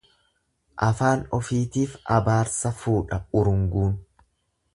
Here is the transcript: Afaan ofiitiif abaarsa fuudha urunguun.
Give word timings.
Afaan 0.85 1.21
ofiitiif 1.39 1.93
abaarsa 2.15 2.73
fuudha 2.81 3.21
urunguun. 3.43 3.95